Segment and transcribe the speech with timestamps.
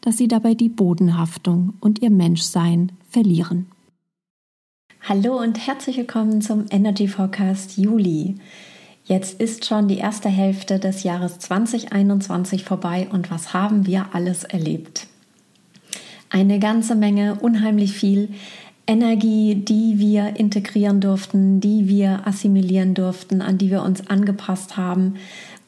[0.00, 3.66] dass sie dabei die Bodenhaftung und ihr Menschsein verlieren.
[5.02, 8.36] Hallo und herzlich willkommen zum Energy Forecast Juli.
[9.04, 14.44] Jetzt ist schon die erste Hälfte des Jahres 2021 vorbei und was haben wir alles
[14.44, 15.06] erlebt?
[16.28, 18.28] Eine ganze Menge, unheimlich viel
[18.86, 25.14] Energie, die wir integrieren durften, die wir assimilieren durften, an die wir uns angepasst haben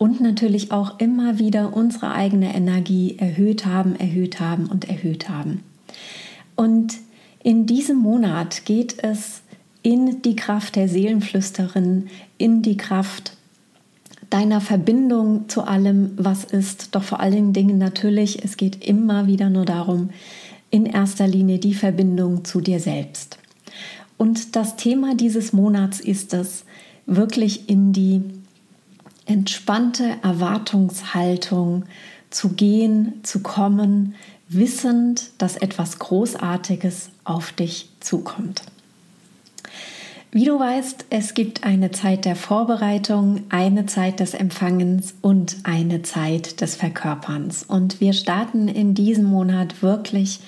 [0.03, 5.63] und natürlich auch immer wieder unsere eigene Energie erhöht haben, erhöht haben und erhöht haben.
[6.57, 6.95] Und
[7.45, 9.43] in diesem Monat geht es
[9.85, 13.37] in die Kraft der Seelenflüsterin, in die Kraft
[14.29, 16.97] deiner Verbindung zu allem, was ist.
[16.97, 20.11] Doch vor allen Dingen natürlich, es geht immer wieder nur darum,
[20.71, 23.39] in erster Linie die Verbindung zu dir selbst.
[24.19, 26.65] Und das Thema dieses Monats ist es,
[27.07, 28.23] wirklich in die
[29.27, 31.85] entspannte Erwartungshaltung
[32.31, 34.15] zu gehen, zu kommen,
[34.49, 38.63] wissend, dass etwas Großartiges auf dich zukommt.
[40.35, 46.01] Wie du weißt, es gibt eine Zeit der Vorbereitung, eine Zeit des Empfangens und eine
[46.03, 47.65] Zeit des Verkörperns.
[47.65, 50.41] Und wir starten in diesem Monat wirklich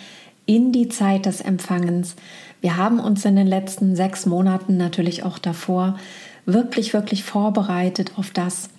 [0.47, 2.17] in die Zeit des Empfangens.
[2.63, 5.99] Wir haben uns in den letzten sechs Monaten natürlich auch davor
[6.47, 8.71] wirklich, wirklich vorbereitet auf das,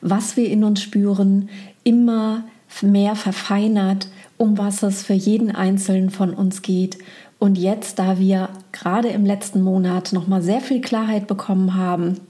[0.00, 1.48] was wir in uns spüren,
[1.84, 2.44] immer
[2.82, 6.98] mehr verfeinert, um was es für jeden Einzelnen von uns geht.
[7.38, 12.20] Und jetzt, da wir gerade im letzten Monat nochmal sehr viel Klarheit bekommen haben,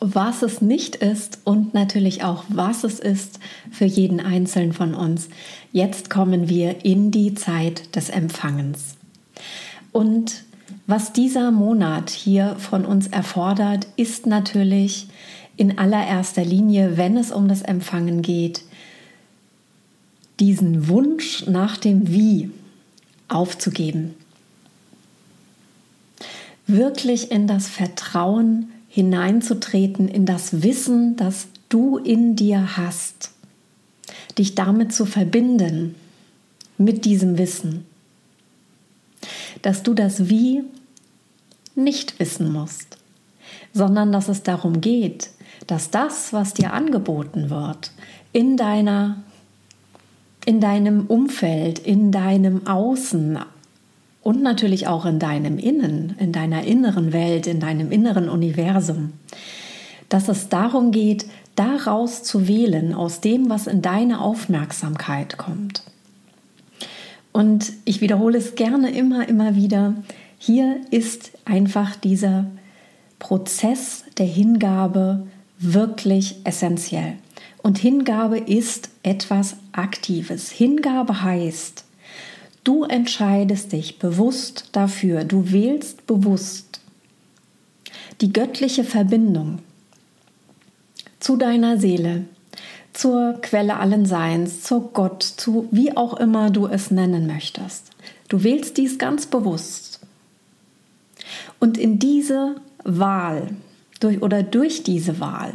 [0.00, 3.40] was es nicht ist und natürlich auch, was es ist
[3.70, 5.28] für jeden Einzelnen von uns.
[5.72, 8.96] Jetzt kommen wir in die Zeit des Empfangens.
[9.90, 10.44] Und
[10.86, 15.08] was dieser Monat hier von uns erfordert, ist natürlich
[15.56, 18.62] in allererster Linie, wenn es um das Empfangen geht,
[20.40, 22.50] diesen Wunsch nach dem Wie
[23.26, 24.14] aufzugeben.
[26.66, 33.32] Wirklich in das Vertrauen hineinzutreten, in das Wissen, das du in dir hast.
[34.38, 35.94] Dich damit zu verbinden,
[36.76, 37.84] mit diesem Wissen.
[39.62, 40.62] Dass du das Wie
[41.74, 42.98] nicht wissen musst,
[43.72, 45.30] sondern dass es darum geht,
[45.66, 47.92] dass das, was dir angeboten wird,
[48.32, 49.16] in deiner
[50.44, 53.38] in deinem Umfeld, in deinem Außen
[54.22, 59.12] und natürlich auch in deinem Innen, in deiner inneren Welt, in deinem inneren Universum,
[60.08, 65.82] dass es darum geht, daraus zu wählen, aus dem, was in deine Aufmerksamkeit kommt.
[67.32, 69.94] Und ich wiederhole es gerne immer, immer wieder,
[70.38, 72.46] hier ist einfach dieser
[73.18, 75.26] Prozess der Hingabe
[75.58, 77.14] wirklich essentiell.
[77.62, 80.50] Und Hingabe ist etwas Aktives.
[80.50, 81.84] Hingabe heißt,
[82.64, 86.80] du entscheidest dich bewusst dafür, du wählst bewusst
[88.20, 89.58] die göttliche Verbindung
[91.20, 92.24] zu deiner Seele,
[92.98, 97.90] zur Quelle allen Seins, zu Gott, zu wie auch immer du es nennen möchtest.
[98.28, 100.00] Du wählst dies ganz bewusst
[101.60, 103.50] und in diese Wahl
[104.00, 105.54] durch, oder durch diese Wahl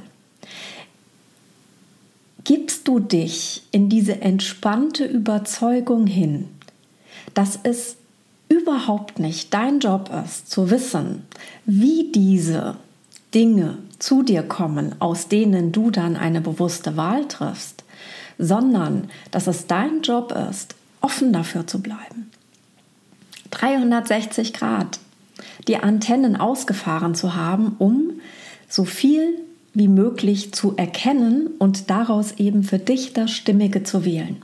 [2.45, 6.47] gibst du dich in diese entspannte Überzeugung hin,
[7.33, 7.97] dass es
[8.47, 11.23] überhaupt nicht dein Job ist, zu wissen,
[11.65, 12.77] wie diese
[13.33, 17.83] Dinge zu dir kommen, aus denen du dann eine bewusste Wahl triffst,
[18.37, 22.31] sondern dass es dein Job ist, offen dafür zu bleiben.
[23.51, 24.99] 360 Grad
[25.67, 28.21] die Antennen ausgefahren zu haben, um
[28.67, 29.39] so viel
[29.73, 34.41] wie möglich zu erkennen und daraus eben für dich das Stimmige zu wählen.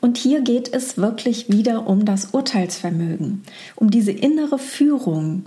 [0.00, 3.42] Und hier geht es wirklich wieder um das Urteilsvermögen,
[3.74, 5.44] um diese innere Führung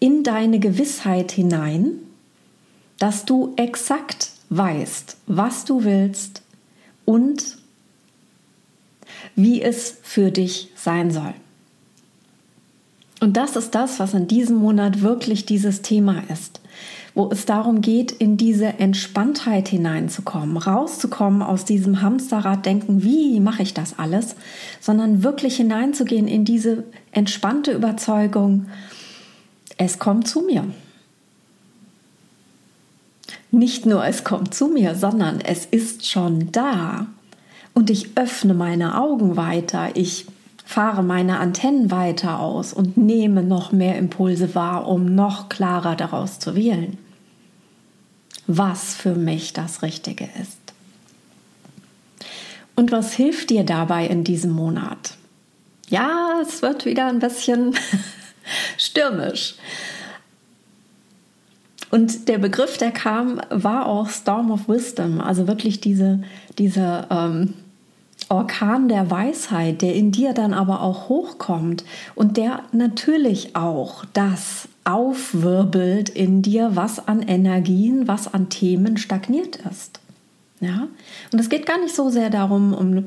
[0.00, 1.92] in deine Gewissheit hinein,
[2.98, 6.42] dass du exakt weißt, was du willst
[7.04, 7.58] und
[9.34, 11.34] wie es für dich sein soll.
[13.20, 16.60] Und das ist das, was in diesem Monat wirklich dieses Thema ist
[17.18, 23.74] wo es darum geht, in diese Entspanntheit hineinzukommen, rauszukommen aus diesem Hamsterrad-Denken, wie mache ich
[23.74, 24.36] das alles,
[24.80, 28.66] sondern wirklich hineinzugehen in diese entspannte Überzeugung,
[29.78, 30.64] es kommt zu mir.
[33.50, 37.06] Nicht nur es kommt zu mir, sondern es ist schon da.
[37.72, 40.26] Und ich öffne meine Augen weiter, ich
[40.64, 46.38] fahre meine Antennen weiter aus und nehme noch mehr Impulse wahr, um noch klarer daraus
[46.38, 46.98] zu wählen
[48.48, 50.58] was für mich das Richtige ist.
[52.74, 55.14] Und was hilft dir dabei in diesem Monat?
[55.90, 57.76] Ja, es wird wieder ein bisschen
[58.78, 59.54] stürmisch.
[61.90, 66.20] Und der Begriff, der kam, war auch Storm of Wisdom, also wirklich diese,
[66.58, 67.54] diese ähm,
[68.28, 74.68] Orkan der Weisheit, der in dir dann aber auch hochkommt und der natürlich auch das
[74.84, 80.00] aufwirbelt in dir, was an Energien, was an Themen stagniert ist.
[80.60, 80.88] Ja?
[81.32, 83.06] Und es geht gar nicht so sehr darum, um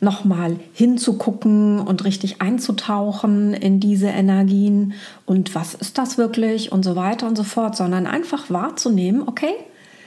[0.00, 4.94] nochmal hinzugucken und richtig einzutauchen in diese Energien
[5.24, 9.54] und was ist das wirklich und so weiter und so fort, sondern einfach wahrzunehmen, okay,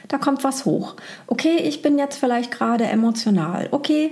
[0.08, 0.96] da kommt was hoch.
[1.28, 3.68] Okay, ich bin jetzt vielleicht gerade emotional.
[3.72, 4.12] Okay,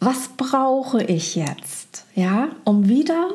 [0.00, 2.04] was brauche ich jetzt?
[2.14, 3.30] Ja, um wieder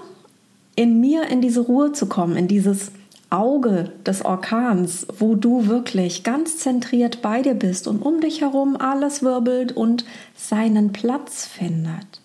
[0.76, 2.92] in mir in diese Ruhe zu kommen, in dieses
[3.32, 8.76] Auge des Orkans, wo du wirklich ganz zentriert bei dir bist und um dich herum
[8.78, 10.06] alles wirbelt und
[10.36, 12.22] seinen Platz findet.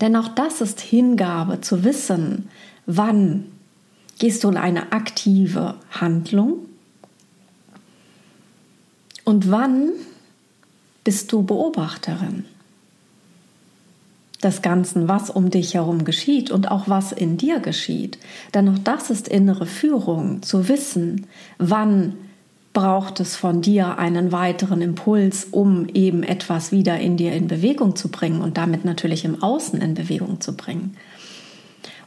[0.00, 2.50] Denn auch das ist Hingabe zu wissen,
[2.84, 3.46] wann
[4.18, 6.66] gehst du in eine aktive Handlung
[9.24, 9.90] und wann
[11.02, 12.44] bist du Beobachterin
[14.46, 18.18] des Ganzen, was um dich herum geschieht und auch was in dir geschieht.
[18.54, 21.26] Denn auch das ist innere Führung, zu wissen,
[21.58, 22.14] wann
[22.72, 27.96] braucht es von dir einen weiteren Impuls, um eben etwas wieder in dir in Bewegung
[27.96, 30.96] zu bringen und damit natürlich im Außen in Bewegung zu bringen.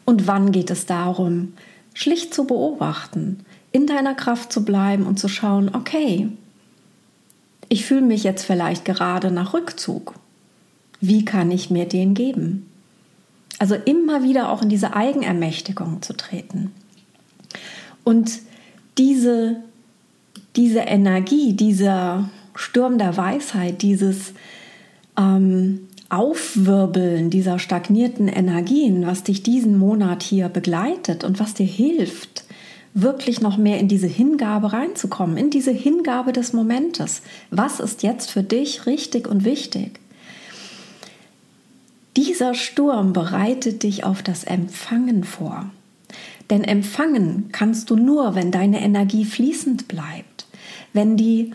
[0.06, 1.53] Und wann geht es darum,
[1.94, 6.30] schlicht zu beobachten, in deiner Kraft zu bleiben und zu schauen, okay,
[7.68, 10.15] ich fühle mich jetzt vielleicht gerade nach Rückzug
[11.01, 12.69] wie kann ich mir den geben?
[13.57, 16.72] Also immer wieder auch in diese Eigenermächtigung zu treten.
[18.04, 18.40] Und
[18.98, 19.57] diese,
[20.56, 24.33] diese Energie, dieser Sturm der Weisheit, dieses
[25.18, 32.45] ähm, Aufwirbeln dieser stagnierten Energien, was dich diesen Monat hier begleitet und was dir hilft,
[32.95, 37.21] wirklich noch mehr in diese Hingabe reinzukommen, in diese Hingabe des Momentes.
[37.52, 40.00] Was ist jetzt für dich richtig und wichtig?
[42.18, 45.69] Dieser Sturm bereitet dich auf das Empfangen vor.
[46.49, 50.47] Denn empfangen kannst du nur, wenn deine Energie fließend bleibt,
[50.94, 51.51] wenn die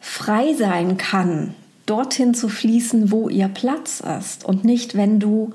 [0.00, 1.54] frei sein kann,
[1.86, 4.44] dorthin zu fließen, wo ihr Platz ist.
[4.44, 5.52] Und nicht, wenn du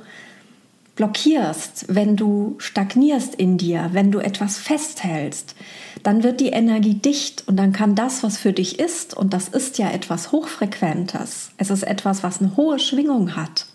[0.98, 5.56] blockierst, wenn du stagnierst in dir, wenn du etwas festhältst,
[6.04, 9.48] dann wird die Energie dicht und dann kann das, was für dich ist, und das
[9.48, 13.67] ist ja etwas Hochfrequentes, es ist etwas, was eine hohe Schwingung hat,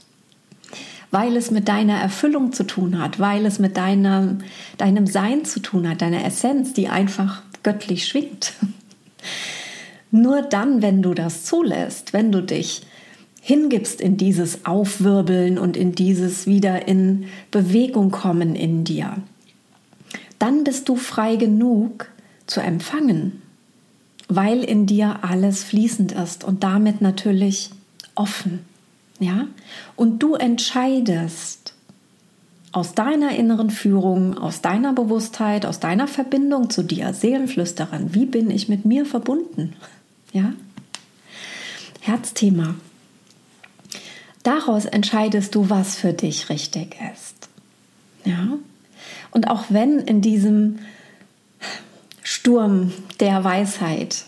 [1.13, 4.39] weil es mit deiner Erfüllung zu tun hat, weil es mit deinem,
[4.79, 8.55] deinem Sein zu tun hat, deiner Essenz, die einfach göttlich schwingt.
[10.11, 12.83] Nur dann, wenn du das zulässt, wenn du dich
[13.43, 19.17] hingibst in dieses Aufwirbeln und in dieses wieder in Bewegung kommen in dir,
[20.39, 22.09] dann bist du frei genug
[22.47, 23.43] zu empfangen,
[24.29, 27.71] weil in dir alles fließend ist und damit natürlich
[28.15, 28.72] offen.
[29.23, 29.47] Ja?
[29.97, 31.75] Und du entscheidest,
[32.73, 38.51] aus deiner inneren Führung, aus deiner Bewusstheit, aus deiner Verbindung zu dir, Seelenflüsterin, wie bin
[38.51, 39.75] ich mit mir verbunden?
[40.33, 40.55] Ja?
[42.01, 42.75] Herzthema.
[44.43, 47.49] Daraus entscheidest du, was für dich richtig ist.
[48.25, 48.59] Ja?
[49.31, 50.81] Und auch wenn in diesem
[52.23, 54.25] Sturm der Weisheit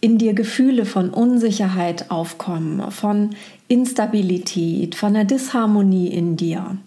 [0.00, 3.34] in dir Gefühle von Unsicherheit aufkommen, von
[3.68, 6.78] Instabilität, von der Disharmonie in dir,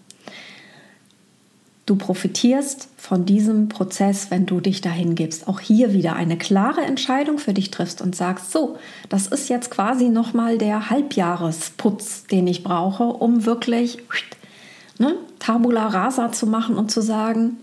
[1.90, 5.48] Du profitierst von diesem Prozess, wenn du dich dahin gibst.
[5.48, 9.72] Auch hier wieder eine klare Entscheidung für dich triffst und sagst, so, das ist jetzt
[9.72, 13.98] quasi nochmal der Halbjahresputz, den ich brauche, um wirklich
[15.00, 17.56] ne, Tabula rasa zu machen und zu sagen,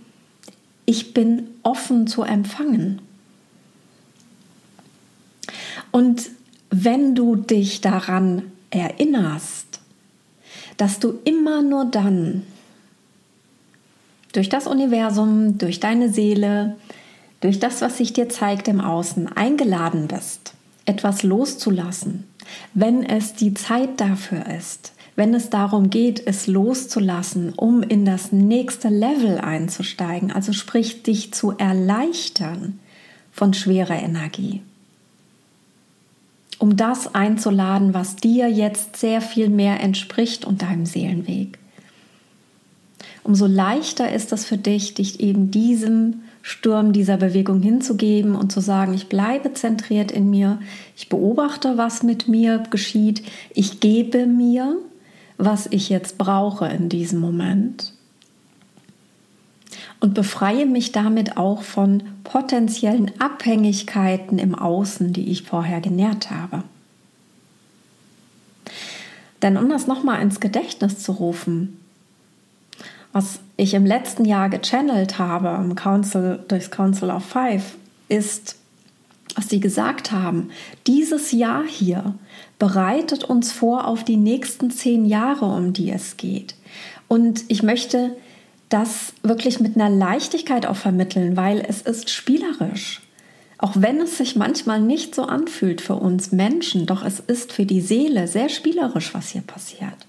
[0.86, 3.00] ich bin offen zu empfangen.
[5.92, 6.30] Und
[6.70, 9.80] wenn du dich daran erinnerst,
[10.78, 12.44] dass du immer nur dann
[14.34, 16.76] durch das Universum, durch deine Seele,
[17.42, 20.54] durch das, was sich dir zeigt im Außen, eingeladen bist,
[20.86, 22.26] etwas loszulassen,
[22.74, 28.32] wenn es die Zeit dafür ist, wenn es darum geht, es loszulassen, um in das
[28.32, 32.80] nächste Level einzusteigen, also sprich dich zu erleichtern
[33.32, 34.62] von schwerer Energie.
[36.60, 41.60] Um das einzuladen, was dir jetzt sehr viel mehr entspricht und deinem Seelenweg.
[43.24, 48.62] Umso leichter ist es für dich, dich eben diesem Sturm dieser Bewegung hinzugeben und zu
[48.62, 50.60] sagen, ich bleibe zentriert in mir,
[50.96, 53.22] ich beobachte, was mit mir geschieht,
[53.54, 54.78] ich gebe mir,
[55.38, 57.97] was ich jetzt brauche in diesem Moment
[60.00, 66.64] und befreie mich damit auch von potenziellen Abhängigkeiten im Außen, die ich vorher genährt habe.
[69.42, 71.80] Denn um das nochmal ins Gedächtnis zu rufen,
[73.14, 77.76] was ich im letzten Jahr gechannelt habe im Council, durchs Council of Five,
[78.10, 78.58] ist,
[79.36, 80.50] was sie gesagt haben,
[80.86, 82.16] dieses Jahr hier
[82.60, 86.56] bereitet uns vor auf die nächsten zehn Jahre, um die es geht.
[87.08, 88.16] Und ich möchte
[88.70, 93.02] das wirklich mit einer Leichtigkeit auch vermitteln, weil es ist spielerisch.
[93.60, 97.66] Auch wenn es sich manchmal nicht so anfühlt für uns Menschen, doch es ist für
[97.66, 100.06] die Seele sehr spielerisch, was hier passiert.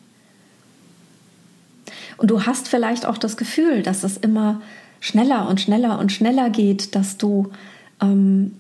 [2.19, 4.61] Und du hast vielleicht auch das Gefühl, dass es immer
[5.01, 7.51] schneller und schneller und schneller geht, dass du
[8.03, 8.55] ähm,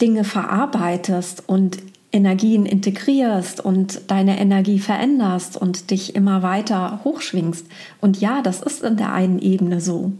[0.00, 1.78] Dinge verarbeitest und
[2.14, 7.66] Energien integrierst und deine Energie veränderst und dich immer weiter hochschwingst.
[8.00, 10.12] Und ja, das ist in der einen Ebene so.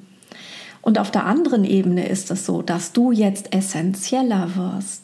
[0.82, 5.02] Und auf der anderen Ebene ist es so, dass du jetzt essentieller wirst.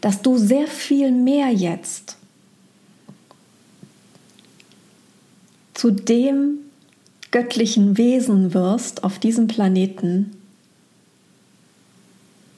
[0.00, 2.16] Dass du sehr viel mehr jetzt
[5.74, 6.58] zu dem
[7.30, 10.32] göttlichen Wesen wirst auf diesem Planeten,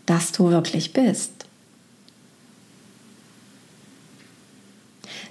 [0.07, 1.40] das du wirklich bist.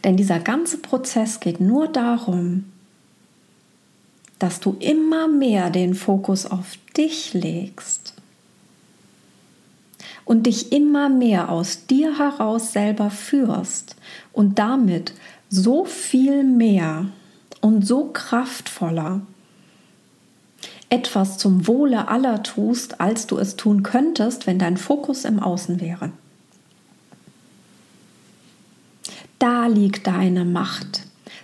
[0.04, 2.66] Denn dieser ganze Prozess geht nur darum,
[4.40, 8.14] dass du immer mehr den Fokus auf dich legst
[10.24, 13.96] und dich immer mehr aus dir heraus selber führst
[14.32, 15.14] und damit
[15.50, 17.08] so viel mehr
[17.62, 19.22] und so kraftvoller
[20.90, 25.80] etwas zum Wohle aller tust, als du es tun könntest, wenn dein Fokus im Außen
[25.80, 26.12] wäre.
[29.40, 31.04] Da liegt deine Macht,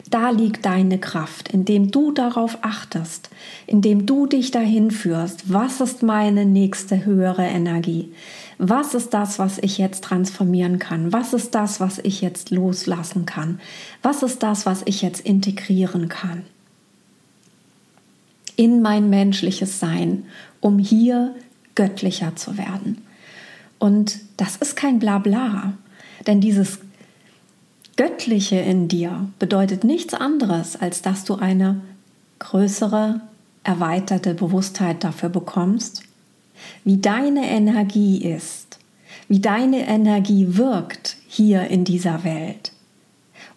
[0.09, 3.29] da liegt deine Kraft, indem du darauf achtest,
[3.67, 8.13] indem du dich dahin führst, was ist meine nächste höhere Energie,
[8.57, 11.11] was ist das, was ich jetzt transformieren kann?
[11.11, 13.59] Was ist das, was ich jetzt loslassen kann?
[14.01, 16.43] Was ist das, was ich jetzt integrieren kann?
[18.55, 20.25] In mein menschliches Sein,
[20.61, 21.35] um hier
[21.75, 23.01] göttlicher zu werden.
[23.77, 25.73] Und das ist kein Blabla,
[26.25, 26.79] denn dieses
[27.97, 31.81] Göttliche in dir bedeutet nichts anderes, als dass du eine
[32.39, 33.21] größere,
[33.63, 36.03] erweiterte Bewusstheit dafür bekommst,
[36.83, 38.79] wie deine Energie ist,
[39.27, 42.73] wie deine Energie wirkt hier in dieser Welt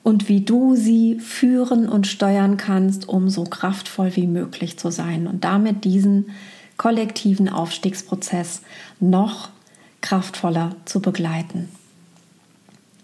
[0.05, 5.27] und wie du sie führen und steuern kannst, um so kraftvoll wie möglich zu sein
[5.27, 6.31] und damit diesen
[6.77, 8.63] kollektiven Aufstiegsprozess
[9.01, 9.49] noch
[10.01, 11.69] kraftvoller zu begleiten.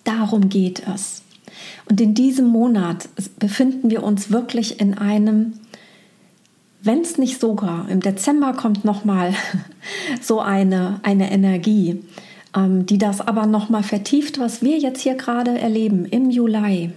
[0.04, 1.23] Darum geht es.
[1.88, 5.54] Und in diesem Monat befinden wir uns wirklich in einem
[6.84, 9.32] wenn es nicht sogar im Dezember kommt noch mal
[10.20, 12.02] so eine, eine Energie,
[12.54, 16.92] ähm, die das aber noch mal vertieft, was wir jetzt hier gerade erleben im Juli.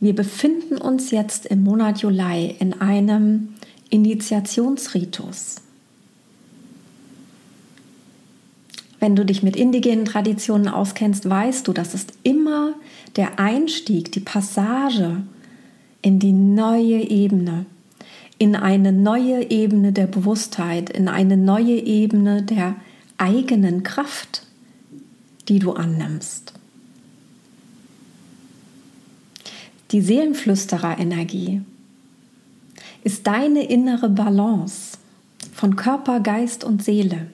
[0.00, 3.54] Wir befinden uns jetzt im Monat Juli in einem
[3.88, 5.56] Initiationsritus.
[9.00, 12.74] Wenn du dich mit indigenen Traditionen auskennst, weißt du, das ist immer
[13.16, 15.22] der Einstieg, die Passage
[16.02, 17.66] in die neue Ebene,
[18.38, 22.76] in eine neue Ebene der Bewusstheit, in eine neue Ebene der
[23.18, 24.46] eigenen Kraft,
[25.48, 26.52] die du annimmst.
[29.90, 31.62] Die Seelenflüsterer-Energie
[33.04, 34.98] ist deine innere Balance
[35.54, 37.28] von Körper, Geist und Seele.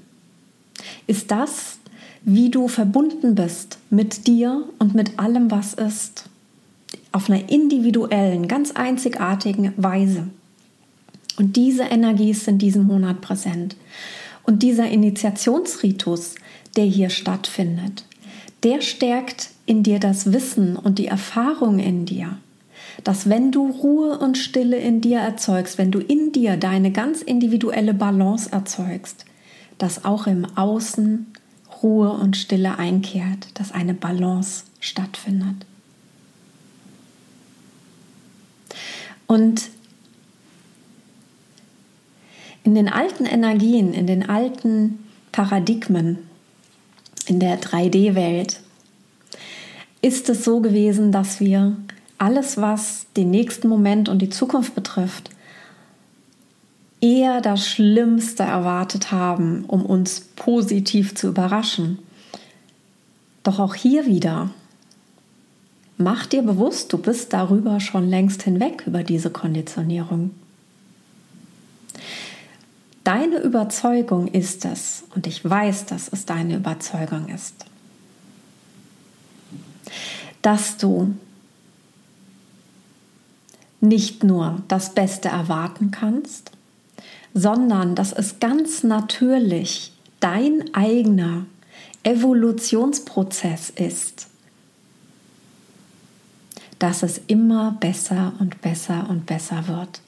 [1.07, 1.79] Ist das,
[2.25, 6.25] wie du verbunden bist mit dir und mit allem, was ist,
[7.13, 10.29] auf einer individuellen, ganz einzigartigen Weise.
[11.37, 13.77] Und diese Energie ist in diesem Monat präsent.
[14.45, 16.35] Und dieser Initiationsritus,
[16.77, 18.05] der hier stattfindet,
[18.63, 22.39] der stärkt in dir das Wissen und die Erfahrung in dir,
[23.03, 27.23] dass wenn du Ruhe und Stille in dir erzeugst, wenn du in dir deine ganz
[27.23, 29.25] individuelle Balance erzeugst,
[29.79, 31.27] dass auch im Außen
[31.83, 35.67] Ruhe und Stille einkehrt, dass eine Balance stattfindet.
[39.27, 39.71] Und
[42.63, 46.19] in den alten Energien, in den alten Paradigmen,
[47.27, 48.61] in der 3D-Welt,
[50.03, 51.77] ist es so gewesen, dass wir
[52.19, 55.31] alles, was den nächsten Moment und die Zukunft betrifft,
[57.05, 61.99] eher das Schlimmste erwartet haben, um uns positiv zu überraschen.
[63.43, 64.49] Doch auch hier wieder,
[65.99, 70.31] mach dir bewusst, du bist darüber schon längst hinweg, über diese Konditionierung.
[73.05, 77.67] Deine Überzeugung ist es, und ich weiß, dass es deine Überzeugung ist,
[80.41, 81.15] dass du
[83.83, 86.54] nicht nur das Beste erwarten kannst,
[87.35, 91.47] sondern dass es ganz natürlich dein eigener
[92.03, 94.29] Evolutionsprozess ist,
[96.79, 100.01] dass es immer besser und besser und besser wird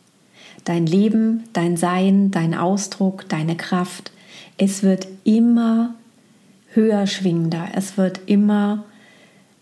[0.66, 4.10] dein Leben, dein Sein, dein Ausdruck, deine Kraft.
[4.58, 5.94] Es wird immer
[6.72, 8.84] höher schwingender, es wird immer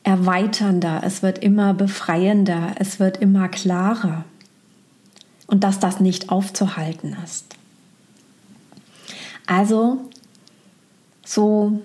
[0.03, 4.25] erweiternder, es wird immer befreiender, es wird immer klarer.
[5.47, 7.57] Und dass das nicht aufzuhalten ist.
[9.47, 10.09] Also,
[11.25, 11.83] so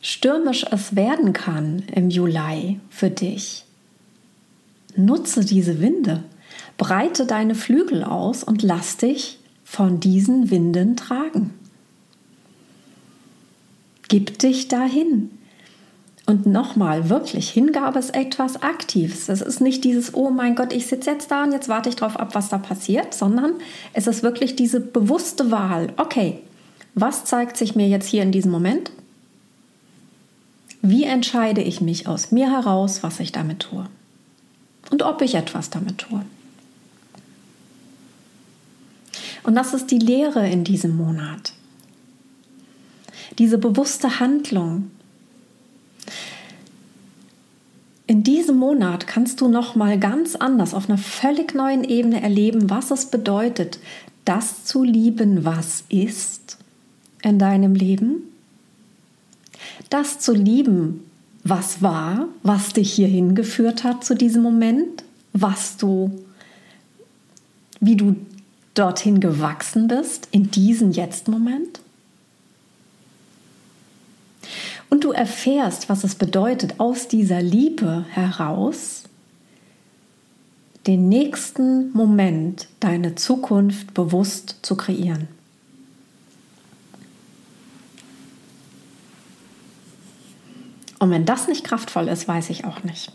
[0.00, 3.64] stürmisch es werden kann im Juli für dich,
[4.96, 6.24] nutze diese Winde.
[6.76, 11.54] Breite deine Flügel aus und lass dich von diesen Winden tragen.
[14.08, 15.30] Gib dich dahin.
[16.24, 19.28] Und nochmal, wirklich, Hingabe ist etwas Aktives.
[19.28, 21.96] Es ist nicht dieses, oh mein Gott, ich sitze jetzt da und jetzt warte ich
[21.96, 23.54] drauf ab, was da passiert, sondern
[23.92, 25.92] es ist wirklich diese bewusste Wahl.
[25.96, 26.38] Okay,
[26.94, 28.92] was zeigt sich mir jetzt hier in diesem Moment?
[30.80, 33.86] Wie entscheide ich mich aus mir heraus, was ich damit tue?
[34.90, 36.24] Und ob ich etwas damit tue?
[39.42, 41.52] Und das ist die Lehre in diesem Monat.
[43.38, 44.90] Diese bewusste Handlung.
[48.06, 52.68] In diesem Monat kannst du noch mal ganz anders auf einer völlig neuen Ebene erleben,
[52.68, 53.78] was es bedeutet,
[54.24, 56.58] das zu lieben, was ist
[57.22, 58.22] in deinem Leben.
[59.90, 61.04] Das zu lieben,
[61.44, 66.10] was war, was dich hierhin geführt hat zu diesem Moment, was du
[67.82, 68.14] wie du
[68.74, 71.81] dorthin gewachsen bist, in diesen Jetzt-Moment?
[74.92, 79.04] Und du erfährst, was es bedeutet, aus dieser Liebe heraus
[80.86, 85.28] den nächsten Moment, deine Zukunft bewusst zu kreieren.
[90.98, 93.12] Und wenn das nicht kraftvoll ist, weiß ich auch nicht.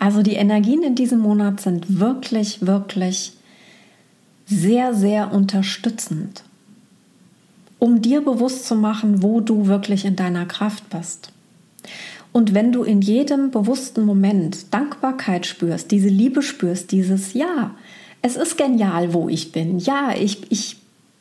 [0.00, 3.34] Also die Energien in diesem Monat sind wirklich, wirklich
[4.46, 6.42] sehr, sehr unterstützend,
[7.82, 11.32] um dir bewusst zu machen, wo du wirklich in deiner Kraft bist.
[12.30, 17.74] Und wenn du in jedem bewussten Moment Dankbarkeit spürst, diese Liebe spürst, dieses Ja,
[18.22, 19.80] es ist genial, wo ich bin.
[19.80, 20.76] Ja, ich, ich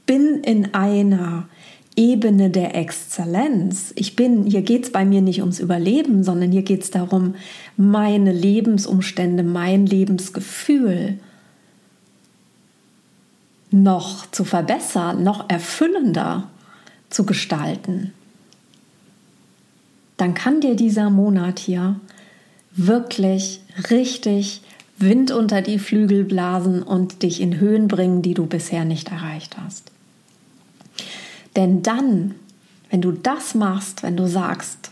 [0.06, 1.50] bin in einer
[1.96, 3.92] Ebene der Exzellenz.
[3.96, 7.34] Ich bin, hier geht es bei mir nicht ums Überleben, sondern hier geht es darum,
[7.76, 11.18] meine Lebensumstände, mein Lebensgefühl
[13.72, 16.50] noch zu verbessern, noch erfüllender
[17.10, 18.14] zu gestalten,
[20.18, 22.00] dann kann dir dieser Monat hier
[22.74, 24.62] wirklich richtig
[24.98, 29.58] Wind unter die Flügel blasen und dich in Höhen bringen, die du bisher nicht erreicht
[29.58, 29.92] hast.
[31.56, 32.36] Denn dann,
[32.90, 34.92] wenn du das machst, wenn du sagst,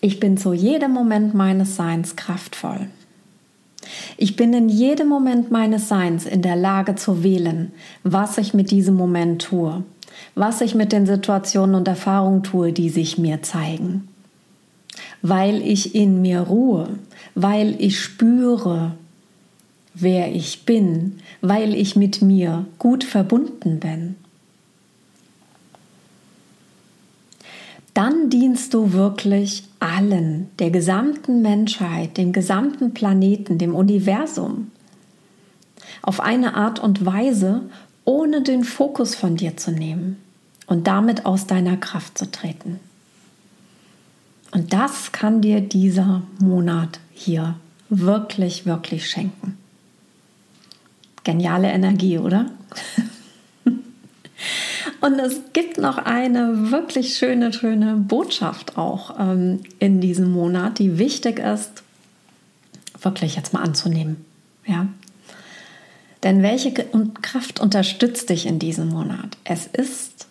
[0.00, 2.88] ich bin zu jedem Moment meines Seins kraftvoll.
[4.16, 7.72] Ich bin in jedem Moment meines Seins in der Lage zu wählen,
[8.02, 9.82] was ich mit diesem Moment tue,
[10.34, 14.08] was ich mit den Situationen und Erfahrungen tue, die sich mir zeigen
[15.22, 16.88] weil ich in mir ruhe,
[17.34, 18.92] weil ich spüre,
[19.94, 24.16] wer ich bin, weil ich mit mir gut verbunden bin.
[27.96, 34.70] Dann dienst du wirklich allen, der gesamten Menschheit, dem gesamten Planeten, dem Universum,
[36.02, 37.62] auf eine Art und Weise,
[38.04, 40.18] ohne den Fokus von dir zu nehmen
[40.66, 42.80] und damit aus deiner Kraft zu treten.
[44.50, 47.54] Und das kann dir dieser Monat hier
[47.88, 49.56] wirklich, wirklich schenken.
[51.24, 52.50] Geniale Energie, oder?
[55.00, 60.98] Und es gibt noch eine wirklich schöne, schöne Botschaft auch ähm, in diesem Monat, die
[60.98, 61.82] wichtig ist,
[63.00, 64.24] wirklich jetzt mal anzunehmen.
[64.66, 64.88] Ja?
[66.22, 69.36] Denn welche Kraft unterstützt dich in diesem Monat?
[69.44, 70.26] Es ist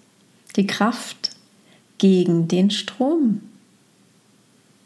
[0.55, 1.31] die Kraft
[1.97, 3.41] gegen den Strom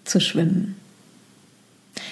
[0.06, 0.76] zu schwimmen.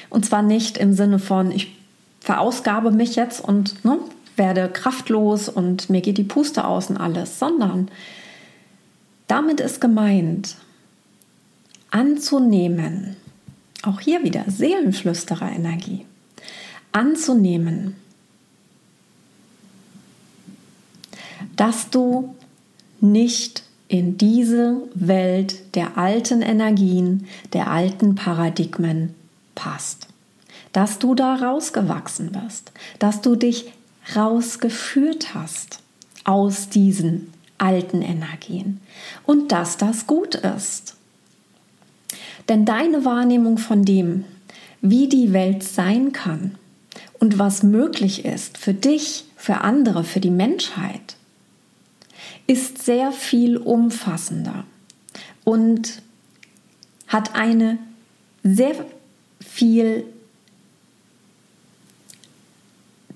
[0.09, 1.75] Und zwar nicht im Sinne von, ich
[2.21, 3.99] verausgabe mich jetzt und ne,
[4.37, 7.89] werde kraftlos und mir geht die Puste aus und alles, sondern
[9.27, 10.55] damit ist gemeint,
[11.91, 13.15] anzunehmen,
[13.83, 16.05] auch hier wieder Seelenflüsterer Energie,
[16.91, 17.95] anzunehmen,
[21.55, 22.35] dass du
[22.99, 29.15] nicht in diese Welt der alten Energien, der alten Paradigmen
[29.55, 30.07] passt.
[30.73, 33.71] Dass du da rausgewachsen bist, dass du dich
[34.15, 35.79] rausgeführt hast
[36.23, 38.79] aus diesen alten Energien
[39.25, 40.95] und dass das gut ist.
[42.49, 44.23] Denn deine Wahrnehmung von dem,
[44.81, 46.55] wie die Welt sein kann
[47.19, 51.15] und was möglich ist für dich, für andere, für die Menschheit,
[52.45, 54.63] ist sehr viel umfassender
[55.43, 56.01] und
[57.07, 57.77] hat eine
[58.43, 58.85] sehr
[59.39, 60.05] viel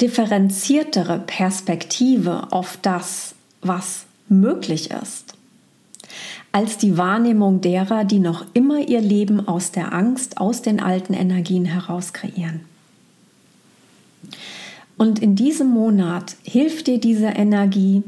[0.01, 5.35] differenziertere Perspektive auf das, was möglich ist,
[6.51, 11.13] als die Wahrnehmung derer, die noch immer ihr Leben aus der Angst, aus den alten
[11.13, 12.61] Energien heraus kreieren.
[14.97, 18.03] Und in diesem Monat hilft dir diese Energie,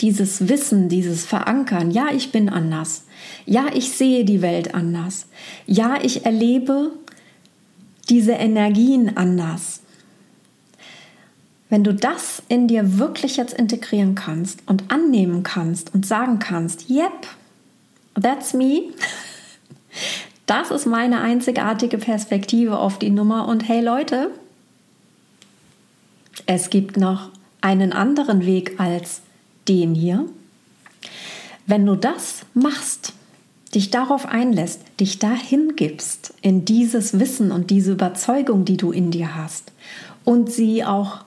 [0.00, 3.04] dieses Wissen, dieses Verankern, ja, ich bin anders,
[3.44, 5.26] ja, ich sehe die Welt anders,
[5.66, 6.92] ja, ich erlebe
[8.08, 9.80] diese Energien anders.
[11.70, 16.90] Wenn du das in dir wirklich jetzt integrieren kannst und annehmen kannst und sagen kannst,
[16.90, 17.28] yep,
[18.20, 18.82] that's me,
[20.46, 24.32] das ist meine einzigartige Perspektive auf die Nummer und hey Leute,
[26.46, 27.30] es gibt noch
[27.60, 29.22] einen anderen Weg als
[29.68, 30.26] den hier.
[31.66, 33.12] Wenn du das machst,
[33.76, 39.12] dich darauf einlässt, dich dahin gibst, in dieses Wissen und diese Überzeugung, die du in
[39.12, 39.70] dir hast,
[40.24, 41.20] und sie auch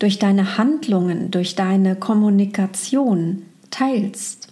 [0.00, 4.48] durch deine Handlungen, durch deine Kommunikation teilst,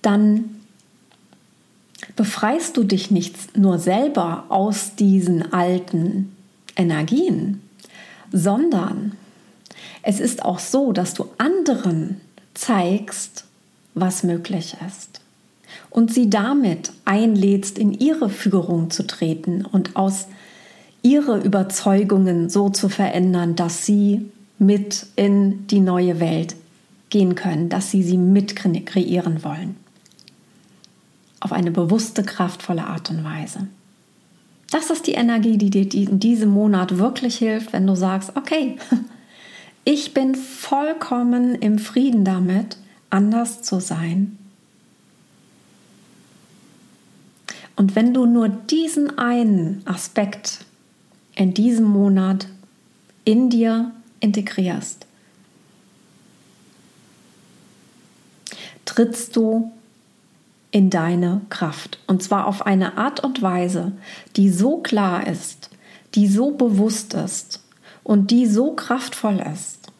[0.00, 0.56] dann
[2.16, 6.34] befreist du dich nicht nur selber aus diesen alten
[6.76, 7.60] Energien,
[8.32, 9.12] sondern
[10.02, 12.20] es ist auch so, dass du anderen
[12.54, 13.44] zeigst,
[13.94, 15.20] was möglich ist.
[15.90, 20.26] Und sie damit einlädst, in ihre Führung zu treten und aus
[21.02, 26.54] ihre Überzeugungen so zu verändern, dass sie mit in die neue Welt
[27.10, 29.76] gehen können, dass sie sie mit kreieren wollen.
[31.40, 33.66] Auf eine bewusste, kraftvolle Art und Weise.
[34.70, 38.78] Das ist die Energie, die dir in diesem Monat wirklich hilft, wenn du sagst, okay,
[39.84, 42.78] ich bin vollkommen im Frieden damit,
[43.10, 44.38] anders zu sein.
[47.76, 50.64] Und wenn du nur diesen einen Aspekt
[51.34, 52.46] in diesem Monat
[53.24, 55.06] in dir integrierst,
[58.84, 59.72] trittst du
[60.70, 61.98] in deine Kraft.
[62.06, 63.92] Und zwar auf eine Art und Weise,
[64.36, 65.70] die so klar ist,
[66.14, 67.62] die so bewusst ist
[68.02, 69.92] und die so kraftvoll ist,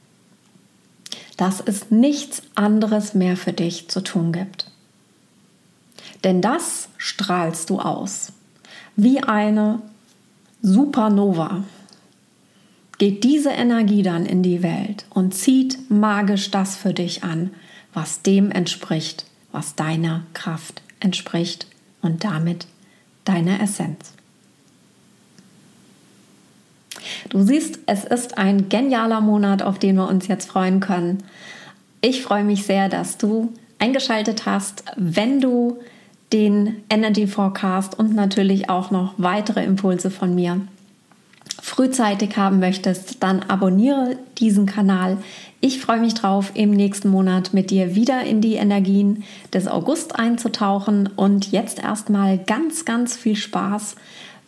[1.37, 4.71] dass es nichts anderes mehr für dich zu tun gibt.
[6.25, 8.33] Denn das strahlst du aus.
[8.97, 9.81] Wie eine
[10.63, 11.65] Supernova
[12.99, 17.51] geht diese Energie dann in die Welt und zieht magisch das für dich an,
[17.93, 21.67] was dem entspricht, was deiner Kraft entspricht
[22.01, 22.69] und damit
[23.25, 24.13] deiner Essenz.
[27.29, 31.25] Du siehst, es ist ein genialer Monat, auf den wir uns jetzt freuen können.
[32.01, 34.85] Ich freue mich sehr, dass du eingeschaltet hast.
[34.97, 35.79] Wenn du
[36.33, 40.61] den Energy Forecast und natürlich auch noch weitere Impulse von mir
[41.63, 45.19] frühzeitig haben möchtest, dann abonniere diesen Kanal.
[45.61, 49.23] Ich freue mich drauf, im nächsten Monat mit dir wieder in die Energien
[49.55, 53.95] des August einzutauchen und jetzt erstmal ganz, ganz viel Spaß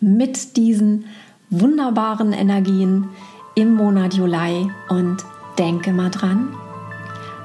[0.01, 1.05] mit diesen
[1.49, 3.07] wunderbaren Energien
[3.55, 5.17] im Monat Juli und
[5.57, 6.49] denke mal dran,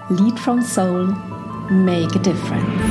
[0.08, 1.14] Lead from Soul,
[1.70, 2.89] make a difference.